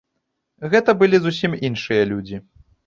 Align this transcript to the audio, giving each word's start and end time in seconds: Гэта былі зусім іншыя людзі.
Гэта 0.71 0.95
былі 1.03 1.21
зусім 1.27 1.51
іншыя 1.71 2.11
людзі. 2.13 2.45